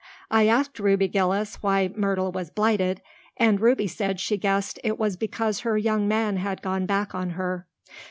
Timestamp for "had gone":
6.37-6.87